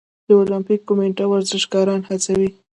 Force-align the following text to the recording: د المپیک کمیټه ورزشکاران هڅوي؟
د 0.27 0.29
المپیک 0.41 0.81
کمیټه 0.89 1.25
ورزشکاران 1.31 2.01
هڅوي؟ 2.09 2.49